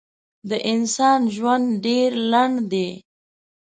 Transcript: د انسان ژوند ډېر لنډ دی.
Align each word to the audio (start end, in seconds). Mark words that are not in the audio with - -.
د 0.49 0.51
انسان 0.73 1.21
ژوند 1.35 1.65
ډېر 1.85 2.09
لنډ 2.31 2.55
دی. 2.71 2.89